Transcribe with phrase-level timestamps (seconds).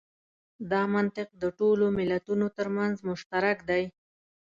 [0.71, 3.83] دا منطق د ټولو ملتونو تر منځ مشترک دی.